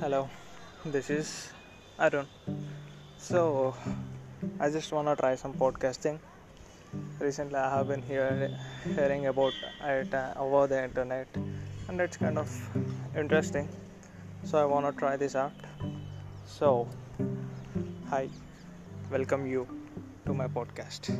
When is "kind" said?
12.16-12.38